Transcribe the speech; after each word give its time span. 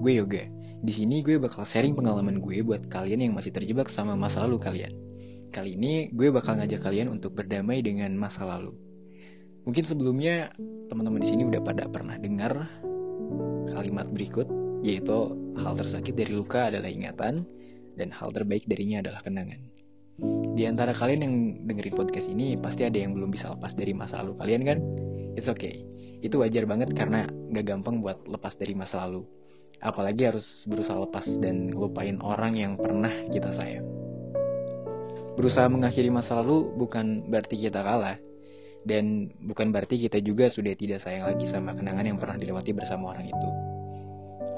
gue 0.00 0.12
Yoga. 0.16 0.44
Di 0.80 0.92
sini 0.96 1.20
gue 1.20 1.36
bakal 1.36 1.68
sharing 1.68 1.92
pengalaman 1.92 2.40
gue 2.40 2.64
buat 2.64 2.88
kalian 2.88 3.20
yang 3.20 3.32
masih 3.36 3.52
terjebak 3.52 3.92
sama 3.92 4.16
masa 4.16 4.48
lalu 4.48 4.56
kalian. 4.56 4.92
Kali 5.52 5.76
ini 5.76 6.08
gue 6.14 6.32
bakal 6.32 6.56
ngajak 6.56 6.80
kalian 6.80 7.12
untuk 7.12 7.36
berdamai 7.36 7.84
dengan 7.84 8.16
masa 8.16 8.48
lalu. 8.48 8.72
Mungkin 9.68 9.84
sebelumnya 9.84 10.48
teman-teman 10.88 11.20
di 11.20 11.28
sini 11.28 11.44
udah 11.44 11.60
pada 11.60 11.84
pernah 11.90 12.16
dengar 12.16 12.64
kalimat 13.76 14.08
berikut, 14.08 14.48
yaitu 14.80 15.36
hal 15.60 15.76
tersakit 15.76 16.16
dari 16.16 16.32
luka 16.32 16.72
adalah 16.72 16.88
ingatan 16.88 17.44
dan 18.00 18.08
hal 18.08 18.32
terbaik 18.32 18.64
darinya 18.64 19.04
adalah 19.04 19.20
kenangan. 19.20 19.60
Di 20.56 20.64
antara 20.64 20.96
kalian 20.96 21.20
yang 21.20 21.34
dengerin 21.68 21.96
podcast 21.96 22.32
ini 22.32 22.56
pasti 22.56 22.88
ada 22.88 22.96
yang 22.96 23.12
belum 23.12 23.32
bisa 23.32 23.52
lepas 23.52 23.76
dari 23.76 23.92
masa 23.92 24.24
lalu 24.24 24.36
kalian 24.40 24.62
kan? 24.64 24.78
It's 25.34 25.50
okay. 25.50 25.82
Itu 26.20 26.42
wajar 26.42 26.64
banget 26.64 26.92
karena 26.92 27.26
gak 27.54 27.66
gampang 27.66 28.04
buat 28.04 28.24
lepas 28.28 28.56
dari 28.56 28.76
masa 28.76 29.04
lalu 29.08 29.24
apalagi 29.80 30.28
harus 30.28 30.68
berusaha 30.68 31.00
lepas 31.00 31.40
dan 31.40 31.72
ngelupain 31.72 32.20
orang 32.20 32.52
yang 32.56 32.72
pernah 32.76 33.10
kita 33.32 33.48
sayang. 33.48 33.84
Berusaha 35.40 35.72
mengakhiri 35.72 36.12
masa 36.12 36.36
lalu 36.44 36.68
bukan 36.76 37.24
berarti 37.32 37.56
kita 37.56 37.80
kalah, 37.80 38.20
dan 38.84 39.32
bukan 39.40 39.72
berarti 39.72 39.96
kita 39.96 40.20
juga 40.20 40.52
sudah 40.52 40.76
tidak 40.76 41.00
sayang 41.00 41.24
lagi 41.24 41.48
sama 41.48 41.72
kenangan 41.72 42.04
yang 42.04 42.18
pernah 42.20 42.36
dilewati 42.36 42.76
bersama 42.76 43.16
orang 43.16 43.32
itu. 43.32 43.48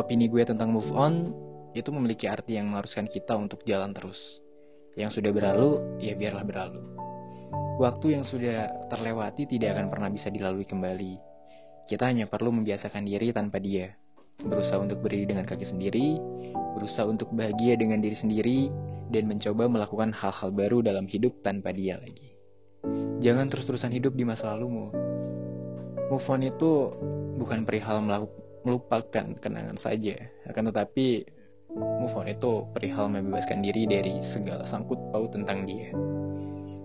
Opini 0.00 0.32
gue 0.32 0.40
tentang 0.48 0.72
move 0.72 0.88
on 0.96 1.28
itu 1.76 1.92
memiliki 1.92 2.24
arti 2.26 2.56
yang 2.56 2.72
mengharuskan 2.72 3.04
kita 3.04 3.36
untuk 3.36 3.60
jalan 3.68 3.92
terus. 3.92 4.40
Yang 4.96 5.20
sudah 5.20 5.30
berlalu, 5.30 6.00
ya 6.00 6.16
biarlah 6.16 6.42
berlalu. 6.42 6.80
Waktu 7.80 8.12
yang 8.12 8.24
sudah 8.28 8.68
terlewati 8.92 9.48
tidak 9.48 9.80
akan 9.80 9.88
pernah 9.88 10.12
bisa 10.12 10.28
dilalui 10.28 10.68
kembali. 10.68 11.16
Kita 11.88 12.12
hanya 12.12 12.28
perlu 12.28 12.52
membiasakan 12.52 13.08
diri 13.08 13.32
tanpa 13.32 13.56
dia 13.56 13.96
berusaha 14.44 14.80
untuk 14.80 15.04
berdiri 15.04 15.28
dengan 15.28 15.44
kaki 15.44 15.64
sendiri, 15.68 16.16
berusaha 16.76 17.04
untuk 17.04 17.28
bahagia 17.36 17.76
dengan 17.76 18.00
diri 18.00 18.16
sendiri, 18.16 18.58
dan 19.12 19.28
mencoba 19.28 19.68
melakukan 19.68 20.16
hal-hal 20.16 20.48
baru 20.54 20.80
dalam 20.80 21.04
hidup 21.04 21.34
tanpa 21.44 21.74
dia 21.76 22.00
lagi. 22.00 22.32
Jangan 23.20 23.52
terus-terusan 23.52 23.92
hidup 23.92 24.16
di 24.16 24.24
masa 24.24 24.56
lalumu. 24.56 24.88
Move 26.08 26.26
on 26.32 26.40
itu 26.40 26.96
bukan 27.36 27.68
perihal 27.68 28.00
melupakan 28.64 29.26
kenangan 29.40 29.76
saja, 29.76 30.16
akan 30.48 30.72
tetapi 30.72 31.28
move 31.76 32.16
on 32.16 32.28
itu 32.32 32.64
perihal 32.72 33.12
membebaskan 33.12 33.60
diri 33.60 33.84
dari 33.84 34.24
segala 34.24 34.64
sangkut 34.64 34.98
paut 35.12 35.30
tentang 35.32 35.68
dia. 35.68 35.92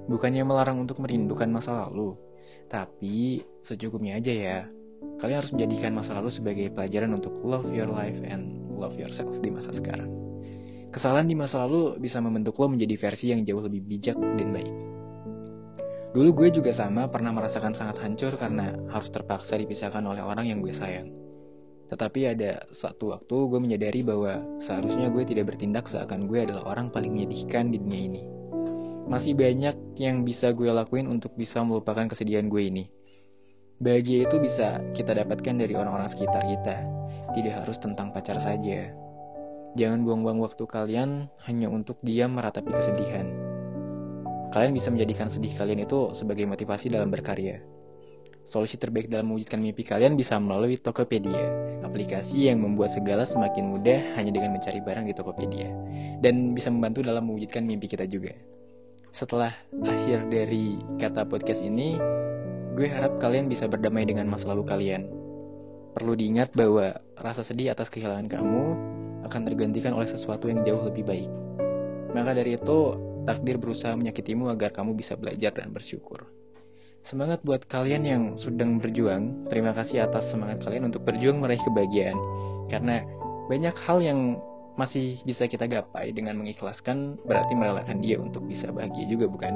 Bukannya 0.05 0.45
melarang 0.45 0.81
untuk 0.81 1.01
merindukan 1.01 1.49
masa 1.49 1.87
lalu, 1.87 2.13
tapi 2.69 3.41
secukupnya 3.65 4.21
aja 4.21 4.33
ya 4.33 4.59
Kalian 5.15 5.39
harus 5.39 5.53
menjadikan 5.55 5.95
masa 5.95 6.11
lalu 6.19 6.27
sebagai 6.27 6.67
pelajaran 6.75 7.15
untuk 7.15 7.39
love 7.39 7.71
your 7.71 7.87
life 7.87 8.19
and 8.27 8.67
love 8.75 8.99
yourself 8.99 9.31
di 9.39 9.47
masa 9.47 9.71
sekarang. 9.71 10.11
Kesalahan 10.91 11.27
di 11.27 11.35
masa 11.35 11.63
lalu 11.63 11.95
bisa 11.99 12.19
membentuk 12.19 12.55
lo 12.59 12.71
menjadi 12.71 12.95
versi 12.99 13.31
yang 13.31 13.47
jauh 13.47 13.63
lebih 13.63 13.83
bijak 13.83 14.15
dan 14.15 14.51
baik. 14.51 14.71
Dulu 16.15 16.31
gue 16.31 16.47
juga 16.59 16.71
sama 16.71 17.11
pernah 17.11 17.35
merasakan 17.35 17.75
sangat 17.75 17.99
hancur 17.99 18.31
karena 18.39 18.71
harus 18.91 19.11
terpaksa 19.11 19.59
dipisahkan 19.59 20.03
oleh 20.03 20.23
orang 20.23 20.47
yang 20.47 20.63
gue 20.63 20.71
sayang. 20.71 21.11
Tetapi 21.91 22.35
ada 22.35 22.63
satu 22.71 23.11
waktu 23.11 23.35
gue 23.51 23.59
menyadari 23.59 24.03
bahwa 24.03 24.43
seharusnya 24.59 25.11
gue 25.11 25.23
tidak 25.27 25.51
bertindak 25.51 25.87
seakan 25.87 26.27
gue 26.27 26.47
adalah 26.47 26.63
orang 26.71 26.87
paling 26.87 27.11
menyedihkan 27.11 27.71
di 27.71 27.79
dunia 27.79 28.01
ini. 28.15 28.34
Masih 29.05 29.37
banyak 29.37 30.01
yang 30.01 30.25
bisa 30.25 30.49
gue 30.49 30.65
lakuin 30.73 31.05
untuk 31.05 31.37
bisa 31.37 31.61
melupakan 31.61 32.09
kesedihan 32.09 32.49
gue 32.49 32.73
ini. 32.73 32.83
Bahagia 33.77 34.25
itu 34.25 34.41
bisa 34.41 34.81
kita 34.97 35.13
dapatkan 35.13 35.61
dari 35.61 35.77
orang-orang 35.77 36.09
sekitar 36.09 36.41
kita, 36.41 36.81
tidak 37.37 37.53
harus 37.61 37.77
tentang 37.77 38.09
pacar 38.09 38.41
saja. 38.41 38.89
Jangan 39.77 40.01
buang-buang 40.07 40.41
waktu 40.41 40.63
kalian 40.65 41.29
hanya 41.45 41.67
untuk 41.69 42.01
diam 42.01 42.33
meratapi 42.33 42.71
kesedihan. 42.73 43.29
Kalian 44.49 44.73
bisa 44.73 44.89
menjadikan 44.89 45.29
sedih 45.29 45.53
kalian 45.53 45.83
itu 45.85 46.15
sebagai 46.17 46.47
motivasi 46.49 46.89
dalam 46.89 47.11
berkarya. 47.13 47.61
Solusi 48.41 48.79
terbaik 48.79 49.11
dalam 49.11 49.29
mewujudkan 49.29 49.61
mimpi 49.61 49.85
kalian 49.85 50.17
bisa 50.17 50.39
melalui 50.41 50.81
Tokopedia, 50.81 51.49
aplikasi 51.85 52.49
yang 52.49 52.63
membuat 52.63 52.89
segala 52.89 53.27
semakin 53.27 53.69
mudah 53.69 54.17
hanya 54.17 54.33
dengan 54.33 54.55
mencari 54.55 54.81
barang 54.81 55.05
di 55.05 55.13
Tokopedia, 55.13 55.69
dan 56.25 56.57
bisa 56.57 56.73
membantu 56.73 57.05
dalam 57.05 57.27
mewujudkan 57.27 57.65
mimpi 57.67 57.85
kita 57.85 58.07
juga. 58.09 58.33
Setelah 59.15 59.55
akhir 59.79 60.27
dari 60.27 60.75
kata 60.99 61.23
podcast 61.23 61.63
ini, 61.63 61.95
Gue 62.75 62.91
harap 62.91 63.15
kalian 63.23 63.47
bisa 63.47 63.71
berdamai 63.71 64.03
dengan 64.03 64.27
masa 64.27 64.51
lalu 64.51 64.67
kalian. 64.67 65.07
Perlu 65.95 66.19
diingat 66.19 66.51
bahwa 66.51 66.99
rasa 67.23 67.39
sedih 67.39 67.71
atas 67.71 67.87
kehilangan 67.87 68.27
kamu 68.27 68.63
akan 69.23 69.41
tergantikan 69.47 69.95
oleh 69.95 70.11
sesuatu 70.11 70.51
yang 70.51 70.67
jauh 70.67 70.83
lebih 70.83 71.07
baik. 71.07 71.31
Maka 72.11 72.35
dari 72.35 72.59
itu, 72.59 72.99
takdir 73.23 73.55
berusaha 73.55 73.95
menyakitimu 73.95 74.51
agar 74.51 74.75
kamu 74.75 74.99
bisa 74.99 75.15
belajar 75.15 75.55
dan 75.55 75.71
bersyukur. 75.71 76.27
Semangat 76.99 77.39
buat 77.47 77.63
kalian 77.71 78.03
yang 78.03 78.23
sedang 78.35 78.83
berjuang. 78.83 79.47
Terima 79.47 79.71
kasih 79.71 80.03
atas 80.03 80.27
semangat 80.27 80.59
kalian 80.67 80.91
untuk 80.91 81.07
berjuang 81.07 81.39
meraih 81.39 81.63
kebahagiaan. 81.63 82.19
Karena 82.67 83.07
banyak 83.47 83.75
hal 83.87 84.03
yang 84.03 84.35
masih 84.75 85.19
bisa 85.23 85.47
kita 85.47 85.67
gapai 85.67 86.11
dengan 86.11 86.35
mengikhlaskan 86.39 87.15
berarti 87.23 87.55
merelakan 87.55 88.03
dia 88.03 88.19
untuk 88.19 88.43
bisa 88.47 88.71
bahagia 88.71 89.07
juga 89.07 89.27
bukan? 89.31 89.55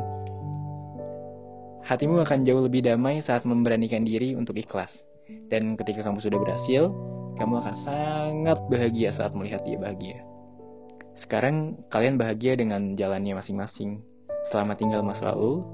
Hatimu 1.84 2.22
akan 2.24 2.46
jauh 2.46 2.64
lebih 2.64 2.86
damai 2.86 3.20
saat 3.20 3.44
memberanikan 3.44 4.06
diri 4.06 4.36
untuk 4.38 4.56
ikhlas. 4.56 5.10
Dan 5.50 5.74
ketika 5.74 6.06
kamu 6.06 6.22
sudah 6.22 6.38
berhasil, 6.38 6.94
kamu 7.38 7.62
akan 7.66 7.76
sangat 7.76 8.60
bahagia 8.70 9.10
saat 9.10 9.34
melihat 9.34 9.66
dia 9.66 9.78
bahagia. 9.80 10.22
Sekarang 11.18 11.76
kalian 11.92 12.16
bahagia 12.16 12.56
dengan 12.56 12.96
jalannya 12.96 13.36
masing-masing. 13.36 14.00
Selama 14.48 14.78
tinggal 14.78 15.04
masa 15.04 15.36
lalu, 15.36 15.66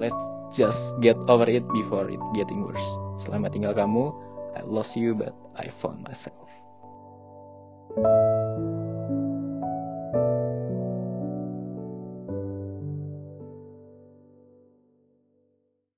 let's 0.00 0.16
just 0.54 0.96
get 1.04 1.18
over 1.28 1.44
it 1.44 1.66
before 1.76 2.08
it 2.08 2.22
getting 2.32 2.64
worse. 2.64 2.88
Selama 3.20 3.52
tinggal 3.52 3.76
kamu, 3.76 4.14
I 4.56 4.64
lost 4.64 4.96
you 4.96 5.12
but 5.12 5.34
I 5.58 5.68
found 5.68 6.06
myself. 6.06 6.48